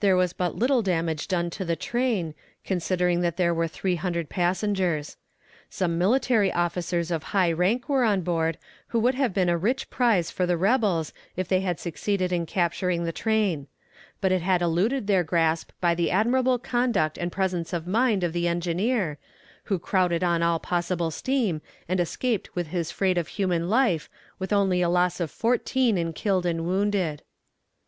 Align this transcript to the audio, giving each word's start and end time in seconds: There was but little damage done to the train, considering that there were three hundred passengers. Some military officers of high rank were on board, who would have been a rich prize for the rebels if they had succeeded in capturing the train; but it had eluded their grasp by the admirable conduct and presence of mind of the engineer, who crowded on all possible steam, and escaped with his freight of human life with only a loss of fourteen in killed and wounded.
There 0.00 0.16
was 0.16 0.32
but 0.32 0.56
little 0.56 0.82
damage 0.82 1.28
done 1.28 1.48
to 1.50 1.64
the 1.64 1.76
train, 1.76 2.34
considering 2.64 3.20
that 3.20 3.36
there 3.36 3.54
were 3.54 3.68
three 3.68 3.94
hundred 3.94 4.28
passengers. 4.28 5.16
Some 5.68 5.96
military 5.96 6.52
officers 6.52 7.12
of 7.12 7.22
high 7.22 7.52
rank 7.52 7.88
were 7.88 8.02
on 8.02 8.22
board, 8.22 8.58
who 8.88 8.98
would 8.98 9.14
have 9.14 9.32
been 9.32 9.48
a 9.48 9.56
rich 9.56 9.88
prize 9.88 10.28
for 10.28 10.44
the 10.44 10.56
rebels 10.56 11.12
if 11.36 11.46
they 11.46 11.60
had 11.60 11.78
succeeded 11.78 12.32
in 12.32 12.46
capturing 12.46 13.04
the 13.04 13.12
train; 13.12 13.68
but 14.20 14.32
it 14.32 14.42
had 14.42 14.60
eluded 14.60 15.06
their 15.06 15.22
grasp 15.22 15.70
by 15.80 15.94
the 15.94 16.10
admirable 16.10 16.58
conduct 16.58 17.16
and 17.16 17.30
presence 17.30 17.72
of 17.72 17.86
mind 17.86 18.24
of 18.24 18.32
the 18.32 18.48
engineer, 18.48 19.18
who 19.70 19.78
crowded 19.78 20.24
on 20.24 20.42
all 20.42 20.58
possible 20.58 21.12
steam, 21.12 21.62
and 21.88 22.00
escaped 22.00 22.56
with 22.56 22.66
his 22.74 22.90
freight 22.90 23.16
of 23.16 23.28
human 23.28 23.68
life 23.70 24.10
with 24.36 24.52
only 24.52 24.82
a 24.82 24.88
loss 24.88 25.20
of 25.20 25.30
fourteen 25.30 25.96
in 25.96 26.12
killed 26.12 26.44
and 26.44 26.66
wounded. 26.66 27.22